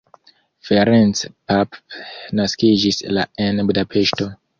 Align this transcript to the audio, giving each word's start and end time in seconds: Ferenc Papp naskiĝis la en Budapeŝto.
Ferenc 0.69 1.19
Papp 1.51 1.75
naskiĝis 2.39 2.99
la 3.19 3.27
en 3.47 3.63
Budapeŝto. 3.69 4.29